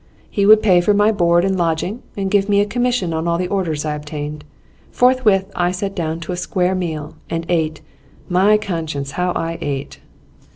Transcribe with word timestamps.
He 0.31 0.47
would 0.47 0.63
pay 0.63 0.81
for 0.81 0.95
my 0.95 1.11
board 1.11 1.45
and 1.45 1.55
lodging, 1.55 2.01
and 2.17 2.31
give 2.31 2.49
me 2.49 2.59
a 2.59 2.65
commission 2.65 3.13
on 3.13 3.27
all 3.27 3.37
the 3.37 3.47
orders 3.47 3.85
I 3.85 3.93
obtained. 3.93 4.43
Forthwith 4.89 5.51
I 5.55 5.69
sat 5.69 5.95
down 5.95 6.19
to 6.21 6.31
a 6.31 6.37
"square 6.37 6.73
meal," 6.73 7.13
and 7.29 7.45
ate 7.49 7.81
my 8.27 8.57
conscience, 8.57 9.11
how 9.11 9.31
I 9.33 9.59
ate! 9.61 9.99